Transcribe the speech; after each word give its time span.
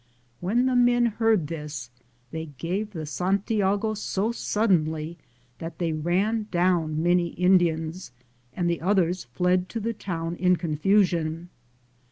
When 0.39 0.65
the 0.65 0.75
men 0.75 1.05
heard 1.05 1.45
this, 1.45 1.91
they 2.31 2.47
gave 2.57 2.89
the 2.89 3.05
Santiago 3.05 3.93
so 3.93 4.31
suddenly 4.31 5.19
that 5.59 5.77
they 5.77 5.93
ran 5.93 6.47
down 6.49 7.03
many 7.03 7.27
Indians 7.33 8.11
and 8.55 8.67
the 8.67 8.81
others 8.81 9.25
fled 9.25 9.69
to 9.69 9.79
the 9.79 9.93
town 9.93 10.37
in 10.37 10.55
confusion. 10.55 11.49